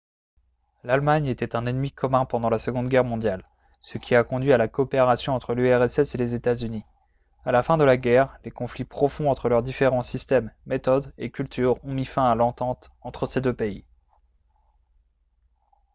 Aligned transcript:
l'allemagne 0.83 1.27
était 1.27 1.55
un 1.55 1.67
ennemi 1.67 1.91
commun 1.91 2.25
pendant 2.25 2.49
la 2.49 2.57
seconde 2.57 2.89
guerre 2.89 3.03
mondiale 3.03 3.47
ce 3.81 3.99
qui 3.99 4.15
a 4.15 4.23
conduit 4.23 4.51
à 4.51 4.57
la 4.57 4.67
coopération 4.67 5.35
entre 5.35 5.53
l'urss 5.53 5.99
et 5.99 6.17
les 6.17 6.33
états-unis 6.33 6.83
à 7.45 7.51
la 7.51 7.61
fin 7.61 7.77
de 7.77 7.83
la 7.83 7.97
guerre 7.97 8.35
les 8.43 8.49
conflits 8.49 8.83
profonds 8.83 9.29
entre 9.29 9.47
leurs 9.47 9.61
différents 9.61 10.01
systèmes 10.01 10.51
méthodes 10.65 11.13
et 11.19 11.29
cultures 11.29 11.77
ont 11.85 11.93
mis 11.93 12.05
fin 12.05 12.25
à 12.25 12.33
l'entente 12.33 12.89
entre 13.03 13.27
ces 13.27 13.41
deux 13.41 13.53
pays 13.53 13.85